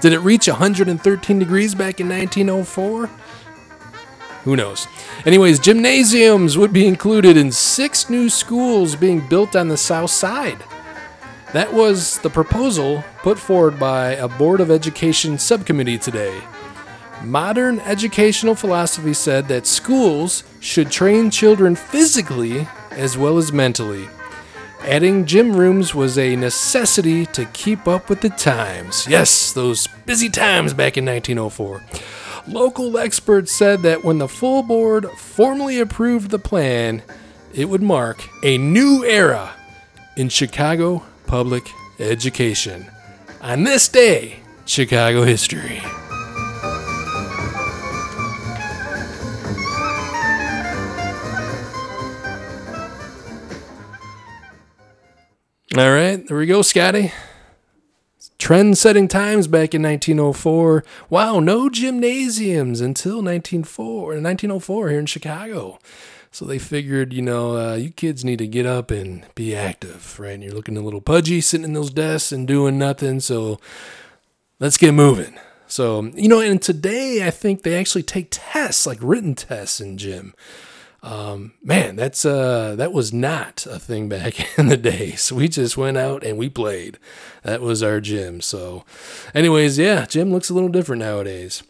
[0.00, 3.10] Did it reach 113 degrees back in 1904?
[4.44, 4.86] Who knows?
[5.26, 10.64] Anyways, gymnasiums would be included in six new schools being built on the south side.
[11.52, 16.40] That was the proposal put forward by a Board of Education subcommittee today.
[17.22, 22.66] Modern educational philosophy said that schools should train children physically
[22.96, 24.08] as well as mentally.
[24.82, 29.06] Adding gym rooms was a necessity to keep up with the times.
[29.08, 31.82] Yes, those busy times back in 1904.
[32.48, 37.02] Local experts said that when the full board formally approved the plan,
[37.52, 39.52] it would mark a new era
[40.16, 41.68] in Chicago public
[41.98, 42.86] education.
[43.40, 45.82] On this day, Chicago history.
[55.74, 57.12] All right, there we go, Scotty.
[58.38, 60.84] Trend setting times back in 1904.
[61.10, 65.80] Wow, no gymnasiums until 1904, 1904 here in Chicago.
[66.30, 70.20] So they figured, you know, uh, you kids need to get up and be active,
[70.20, 70.34] right?
[70.34, 73.18] And you're looking a little pudgy sitting in those desks and doing nothing.
[73.18, 73.58] So
[74.60, 75.36] let's get moving.
[75.66, 79.98] So, you know, and today I think they actually take tests, like written tests in
[79.98, 80.32] gym.
[81.06, 85.12] Um, man, that's uh, that was not a thing back in the day.
[85.12, 86.98] So we just went out and we played.
[87.44, 88.40] That was our gym.
[88.40, 88.84] So,
[89.32, 91.62] anyways, yeah, gym looks a little different nowadays.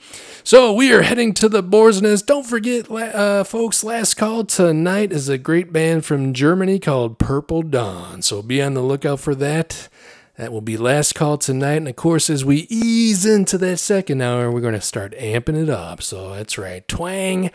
[0.42, 2.26] So we are heading to the Boar's Nest.
[2.26, 7.62] Don't forget, uh, folks, last call tonight is a great band from Germany called Purple
[7.62, 8.22] Dawn.
[8.22, 9.90] So be on the lookout for that.
[10.38, 11.76] That will be last call tonight.
[11.76, 15.62] And of course, as we ease into that second hour, we're going to start amping
[15.62, 16.02] it up.
[16.02, 16.86] So that's right.
[16.88, 17.50] Twang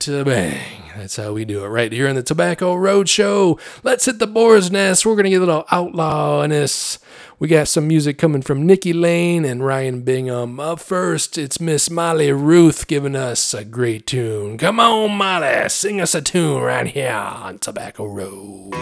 [0.00, 0.82] to bang.
[0.96, 3.58] That's how we do it right here in the Tobacco Road Show.
[3.82, 5.04] Let's hit the boar's nest.
[5.04, 6.98] We're going to get a little outlaw in this.
[7.38, 10.58] We got some music coming from Nikki Lane and Ryan Bingham.
[10.58, 14.56] Up first, it's Miss Molly Ruth giving us a great tune.
[14.58, 18.74] Come on, Molly, sing us a tune right here on Tobacco Road.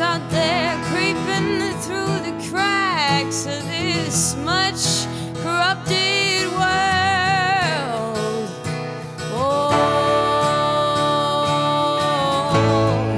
[0.00, 5.06] Out there creeping through the cracks of this much
[5.42, 8.48] corrupted world.
[9.32, 9.70] Oh,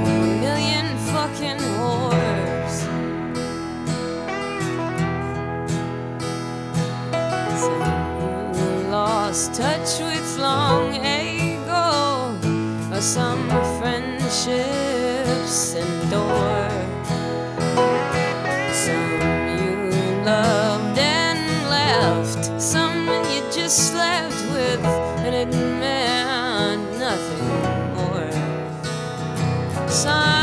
[0.05, 2.75] a million fucking whores.
[7.59, 12.37] Some lost touch with long ago,
[12.91, 13.47] or some
[13.79, 14.82] friendships
[29.93, 30.42] sun.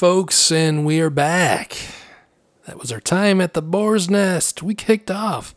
[0.00, 1.76] Folks, and we are back.
[2.66, 4.62] That was our time at the Boar's Nest.
[4.62, 5.54] We kicked off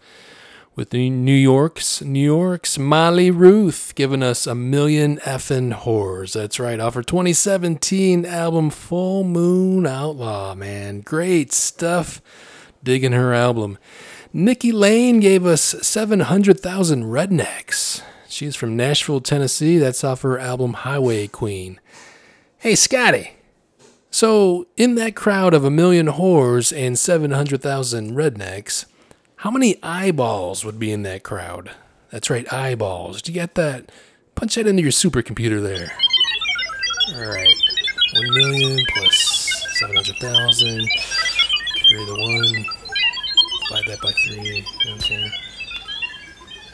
[0.75, 6.33] with New York's New York's Molly Ruth giving us a million effing whores.
[6.33, 10.55] That's right, off her 2017 album Full Moon Outlaw.
[10.55, 12.21] Man, great stuff.
[12.83, 13.77] Digging her album.
[14.33, 18.03] Nikki Lane gave us 700,000 Rednecks.
[18.27, 19.77] She's from Nashville, Tennessee.
[19.77, 21.79] That's off her album Highway Queen.
[22.57, 23.37] Hey, Scotty.
[24.13, 28.85] So, in that crowd of a million whores and 700,000 rednecks,
[29.37, 31.71] how many eyeballs would be in that crowd?
[32.11, 33.23] That's right, eyeballs.
[33.23, 33.91] Do you get that?
[34.35, 35.93] Punch that into your supercomputer there.
[37.15, 37.55] All right.
[38.13, 40.87] 1 million plus 700,000.
[41.89, 42.65] Carry the 1.
[43.67, 44.65] Divide that by 3.
[44.97, 45.31] Okay.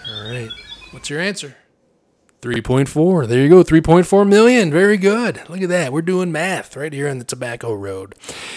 [0.09, 0.49] All right.
[0.91, 1.55] What's your answer?
[2.41, 3.27] 3.4.
[3.27, 3.63] There you go.
[3.63, 4.71] 3.4 million.
[4.71, 5.41] Very good.
[5.49, 5.91] Look at that.
[5.91, 8.15] We're doing math right here on the Tobacco Road.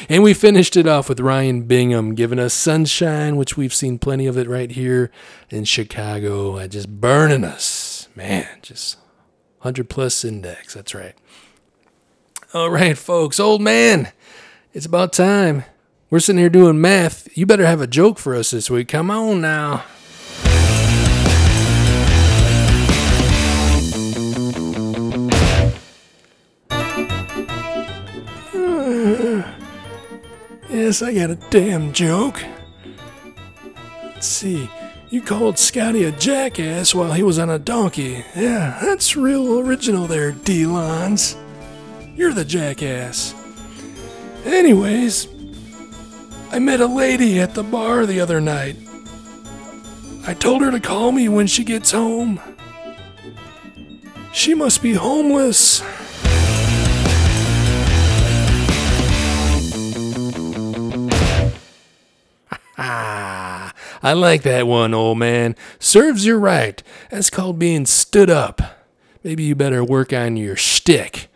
[0.08, 4.26] And we finished it off with Ryan Bingham giving us Sunshine, which we've seen plenty
[4.26, 5.10] of it right here
[5.50, 6.58] in Chicago.
[6.58, 8.08] Uh, just burning us.
[8.14, 8.98] Man, just
[9.58, 10.74] 100 plus index.
[10.74, 11.14] That's right.
[12.54, 13.40] All right, folks.
[13.40, 14.12] Old man,
[14.72, 15.64] it's about time.
[16.10, 17.36] We're sitting here doing math.
[17.36, 18.88] You better have a joke for us this week.
[18.88, 19.84] Come on now.
[30.82, 32.42] Yes, I got a damn joke.
[34.02, 34.68] Let's see.
[35.10, 38.24] You called Scotty a jackass while he was on a donkey.
[38.34, 41.36] Yeah, that's real original there, dlonz.
[42.16, 43.32] You're the jackass.
[44.44, 45.28] Anyways,
[46.50, 48.74] I met a lady at the bar the other night.
[50.26, 52.40] I told her to call me when she gets home.
[54.32, 55.80] She must be homeless.
[64.02, 65.54] I like that one, old man.
[65.78, 66.82] Serves you right.
[67.10, 68.60] That's called being stood up.
[69.22, 71.28] Maybe you better work on your shtick.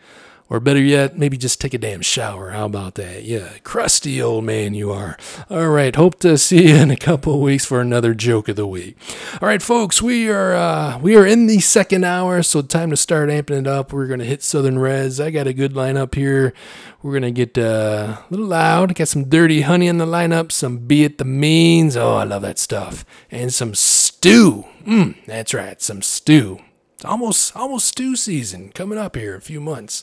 [0.49, 2.51] Or better yet, maybe just take a damn shower.
[2.51, 3.25] How about that?
[3.25, 5.17] Yeah, crusty old man you are.
[5.51, 8.67] All right, hope to see you in a couple weeks for another joke of the
[8.67, 8.97] week.
[9.43, 12.97] All right, folks, we are uh, we are in the second hour, so time to
[12.97, 13.93] start amping it up.
[13.93, 15.19] We're gonna hit Southern Reds.
[15.19, 16.55] I got a good lineup here.
[17.07, 18.93] We're gonna get uh, a little loud.
[18.97, 20.51] Got some dirty honey in the lineup.
[20.51, 21.97] Some Beitthemeans.
[21.97, 23.05] Oh, I love that stuff.
[23.31, 24.65] And some stew.
[24.85, 26.59] Mm, that's right, some stew.
[26.97, 30.03] It's almost almost stew season coming up here in a few months.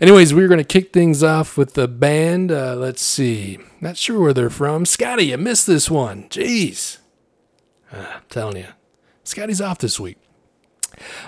[0.00, 2.50] Anyways, we're gonna kick things off with the band.
[2.50, 3.60] Uh, let's see.
[3.80, 4.84] Not sure where they're from.
[4.84, 6.24] Scotty, you missed this one.
[6.28, 6.98] Jeez.
[7.92, 8.66] Uh, I'm telling you,
[9.22, 10.18] Scotty's off this week.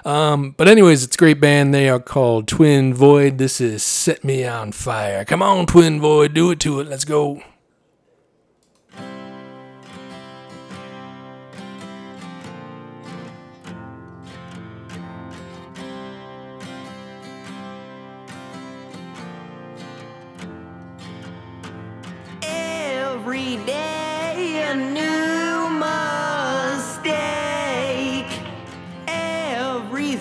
[0.04, 1.74] Um, but anyways, it's a great band.
[1.74, 3.38] They are called Twin Void.
[3.38, 5.24] This is Set Me on Fire.
[5.24, 6.88] Come on, Twin Void, do it to it.
[6.88, 7.42] Let's go.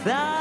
[0.05, 0.32] Every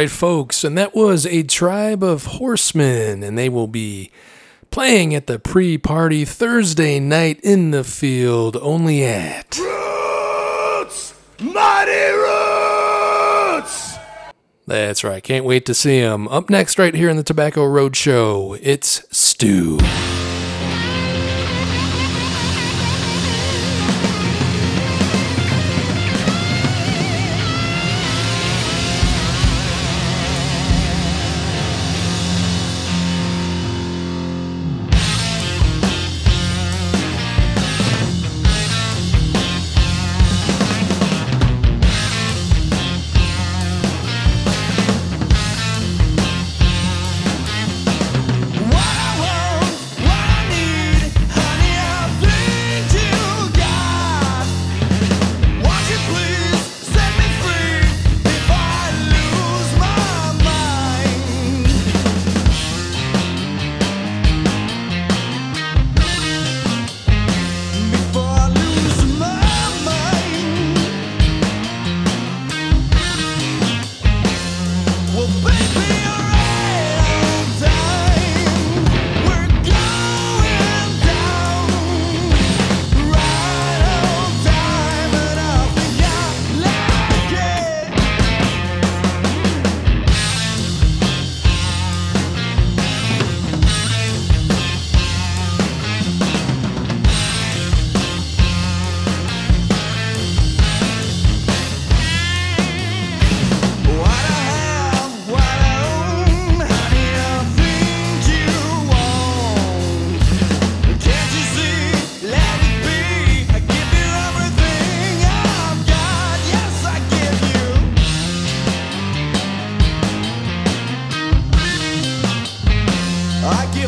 [0.00, 4.10] right, folks, and that was a tribe of horsemen, and they will be
[4.70, 9.58] playing at the pre party Thursday night in the field, only at.
[9.58, 11.12] Roots!
[11.38, 12.12] Muddy
[13.58, 13.98] Roots!
[14.66, 16.28] That's right, can't wait to see them.
[16.28, 19.76] Up next, right here in the Tobacco Road Show, it's Stew.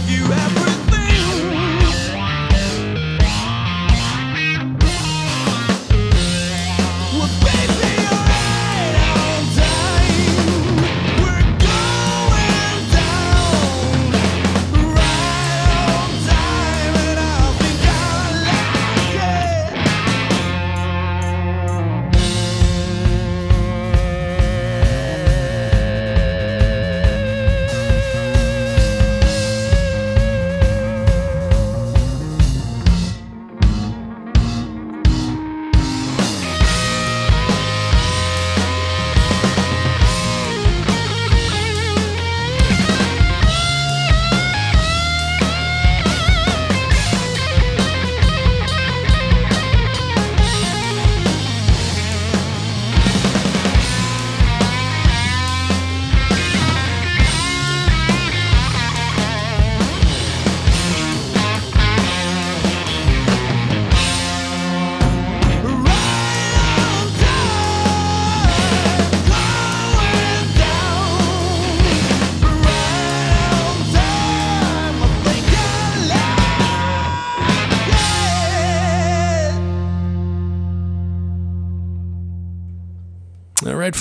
[0.03, 0.72] I give you everything.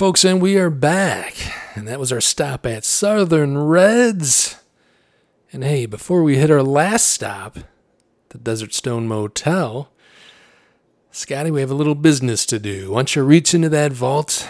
[0.02, 1.36] Folks, and we are back.
[1.76, 4.56] And that was our stop at Southern Reds.
[5.54, 7.60] And hey, before we hit our last stop,
[8.30, 9.92] the Desert Stone Motel,
[11.12, 12.92] Scotty, we have a little business to do.
[12.92, 14.50] Don't you reach into that vault,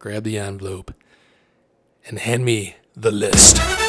[0.00, 0.92] grab the envelope,
[2.04, 3.87] and hand me the list?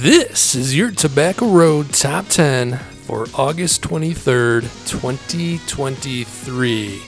[0.00, 7.02] This is your Tobacco Road Top 10 for August 23rd, 2023.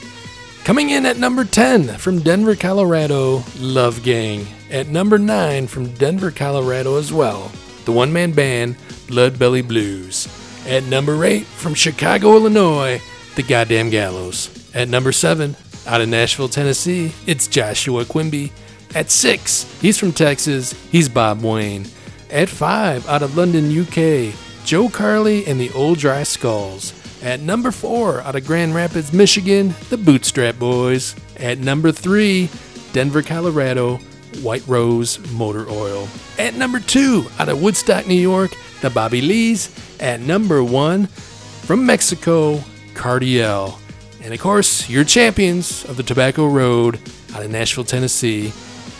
[0.65, 4.47] Coming in at number 10 from Denver, Colorado, Love Gang.
[4.71, 7.51] At number 9 from Denver, Colorado as well,
[7.87, 8.77] the one man band
[9.09, 10.29] Blood Belly Blues.
[10.67, 13.01] At number 8 from Chicago, Illinois,
[13.37, 14.51] The Goddamn Gallows.
[14.75, 15.57] At number 7,
[15.87, 18.53] out of Nashville, Tennessee, it's Joshua Quimby.
[18.95, 21.87] At 6, he's from Texas, he's Bob Wayne.
[22.33, 24.35] At 5, out of London, UK,
[24.65, 26.95] Joe Carley and the Old Dry Skulls.
[27.23, 31.15] At number 4, out of Grand Rapids, Michigan, the Bootstrap Boys.
[31.37, 32.49] At number 3,
[32.93, 33.99] Denver, Colorado,
[34.41, 36.09] White Rose Motor Oil.
[36.39, 39.71] At number two, out of Woodstock, New York, the Bobby Lees.
[40.01, 42.63] At number one, from Mexico,
[42.95, 43.79] Cardiel.
[44.23, 46.99] And of course, your champions of the Tobacco Road
[47.35, 48.53] out of Nashville, Tennessee,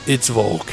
[0.07, 0.67] it's Volk.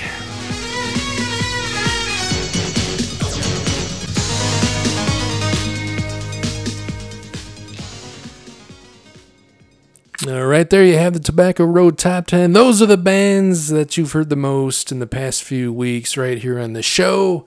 [10.28, 12.52] All right, there you have the Tobacco Road Top 10.
[12.52, 16.38] Those are the bands that you've heard the most in the past few weeks right
[16.38, 17.46] here on the show.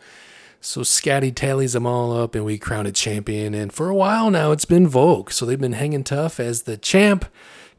[0.58, 3.52] So Scotty tallies them all up and we crown a champion.
[3.52, 5.30] And for a while now, it's been Volk.
[5.32, 7.26] So they've been hanging tough as the champ.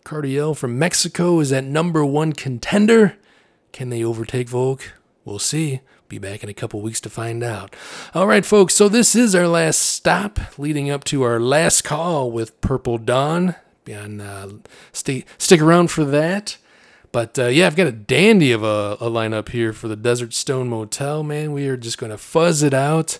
[0.05, 3.17] Cardiel from Mexico is at number one contender.
[3.71, 4.93] Can they overtake Volk?
[5.25, 5.81] We'll see.
[6.07, 7.75] Be back in a couple weeks to find out.
[8.13, 8.75] All right, folks.
[8.75, 13.55] So this is our last stop, leading up to our last call with Purple Dawn.
[13.87, 14.49] And uh,
[14.91, 16.57] stay stick around for that.
[17.11, 20.33] But uh, yeah, I've got a dandy of a, a lineup here for the Desert
[20.33, 21.21] Stone Motel.
[21.21, 23.19] Man, we are just going to fuzz it out.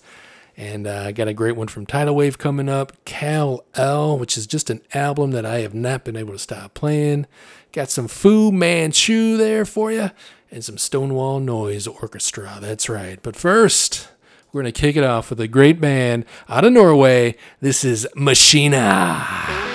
[0.56, 2.94] And uh, I got a great one from Tidal Wave coming up.
[3.06, 6.74] Cal L, which is just an album that I have not been able to stop
[6.74, 7.26] playing.
[7.72, 10.12] Got some Fu Manchu there for you,
[10.52, 12.60] and some Stonewall Noise Orchestra.
[12.62, 13.20] That's right.
[13.24, 14.10] But first,
[14.52, 17.36] we're going to kick it off with a great band out of Norway.
[17.60, 19.73] This is Masheena.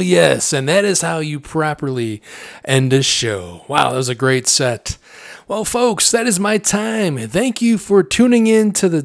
[0.00, 2.22] Yes, and that is how you properly
[2.64, 3.64] end a show.
[3.68, 4.98] Wow, that was a great set.
[5.46, 7.16] Well, folks, that is my time.
[7.18, 9.02] Thank you for tuning in to the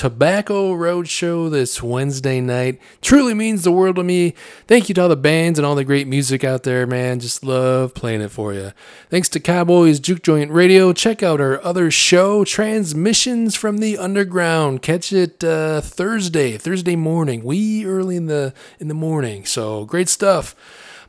[0.00, 2.80] Tobacco Road Show this Wednesday night.
[3.02, 4.32] Truly means the world to me.
[4.66, 7.20] Thank you to all the bands and all the great music out there, man.
[7.20, 8.72] Just love playing it for you.
[9.10, 10.94] Thanks to Cowboys Juke Joint Radio.
[10.94, 14.80] Check out our other show, Transmissions from the Underground.
[14.80, 19.44] Catch it uh, Thursday, Thursday morning, wee early in the in the morning.
[19.44, 20.56] So great stuff.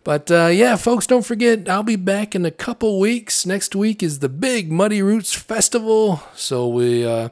[0.04, 3.46] But uh, yeah, folks, don't forget, I'll be back in a couple weeks.
[3.46, 6.22] Next week is the big Muddy Roots Festival.
[6.36, 7.06] So we.
[7.06, 7.30] Uh,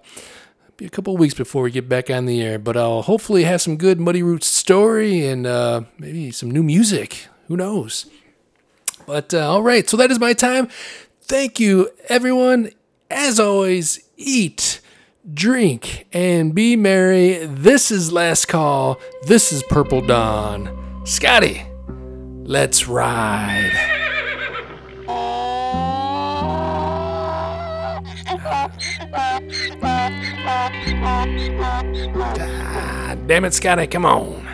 [0.80, 3.62] be a couple weeks before we get back on the air, but I'll hopefully have
[3.62, 7.28] some good Muddy Roots story and uh, maybe some new music.
[7.50, 8.06] Who knows?
[9.06, 10.70] But uh, all right, so that is my time.
[11.24, 12.70] Thank you, everyone.
[13.12, 14.80] As always, eat,
[15.34, 17.46] drink, and be merry.
[17.46, 19.02] This is Last Call.
[19.24, 21.04] This is Purple Dawn.
[21.06, 21.66] Scotty,
[22.44, 24.09] let's ride.
[33.28, 34.49] Damn it, Scotty, come on.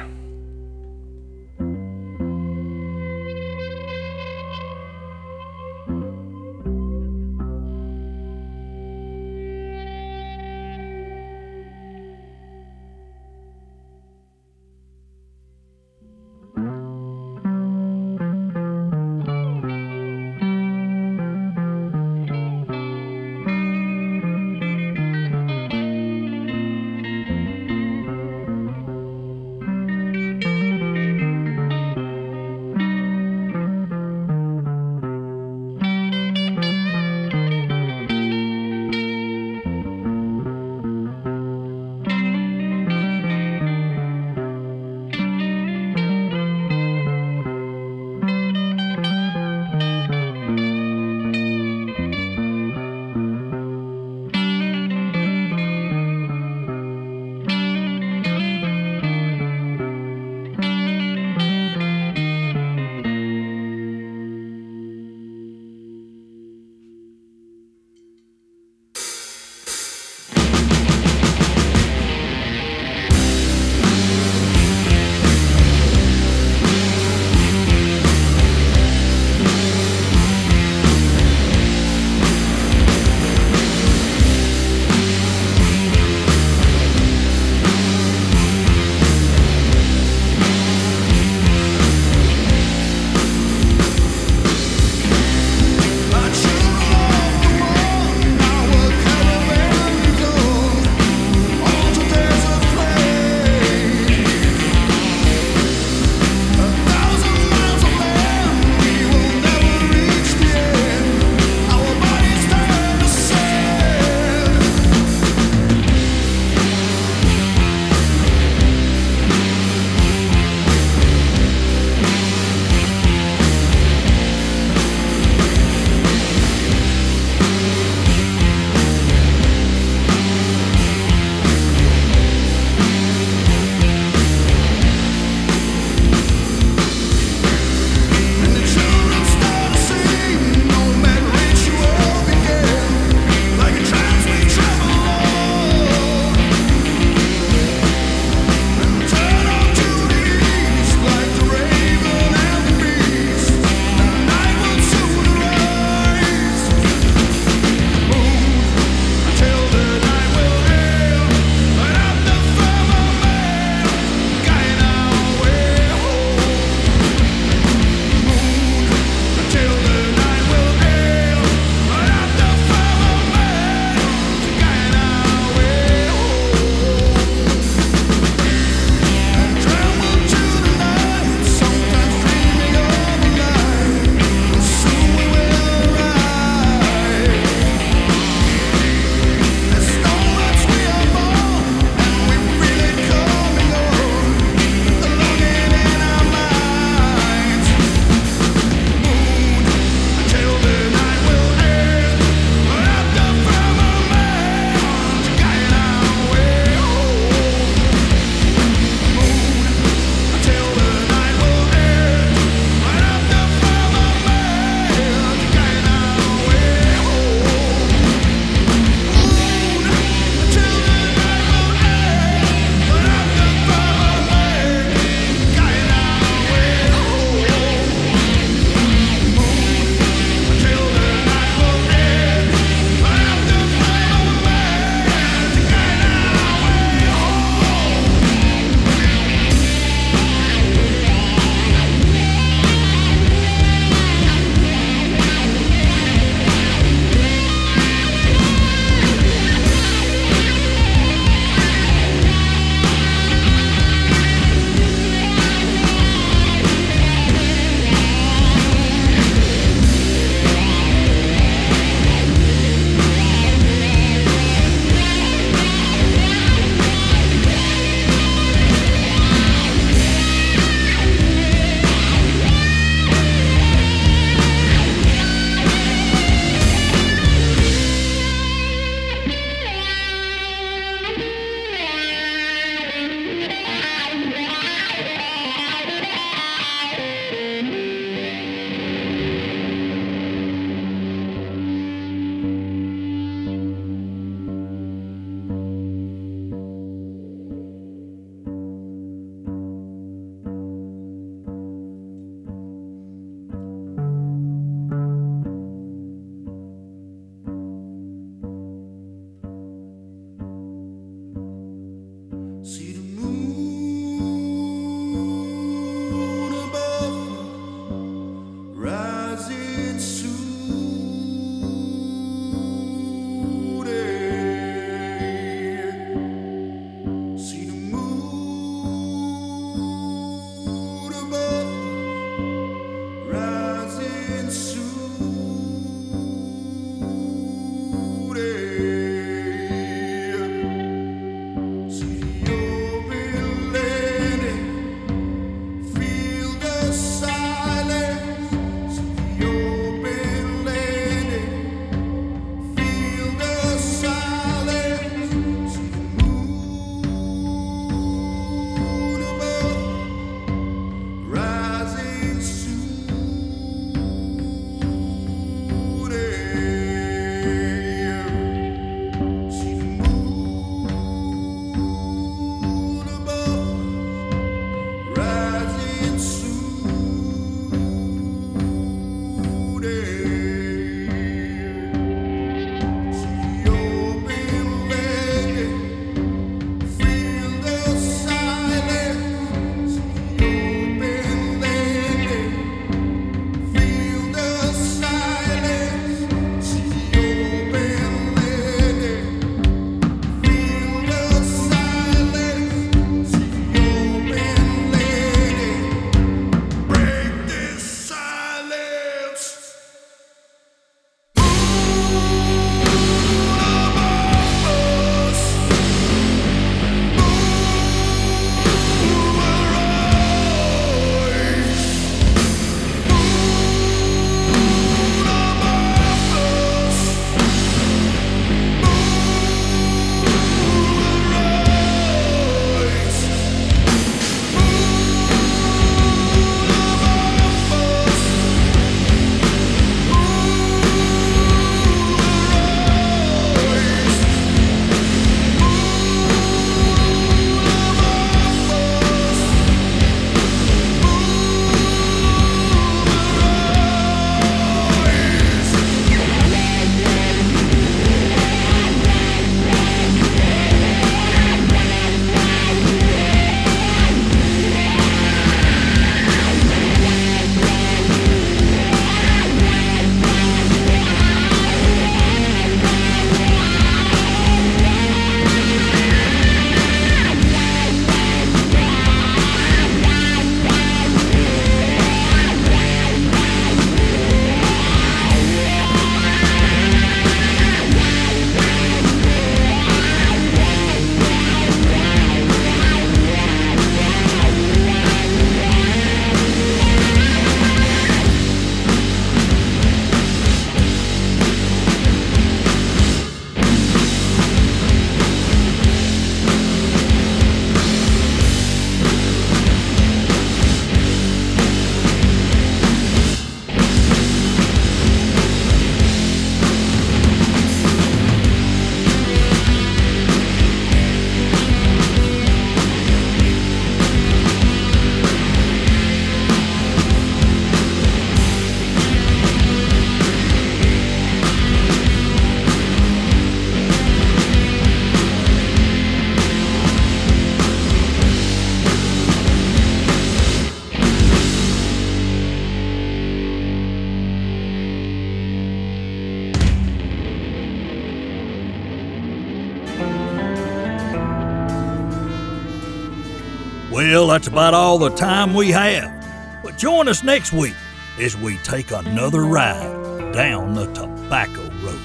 [554.16, 556.64] Well, that's about all the time we have.
[556.64, 557.74] But join us next week
[558.18, 562.00] as we take another ride down the Tobacco Road.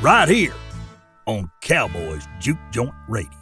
[0.00, 0.54] Right here
[1.26, 3.37] on Cowboys Juke Joint Radio.